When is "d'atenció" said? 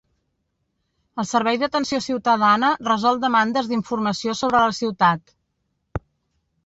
1.63-1.99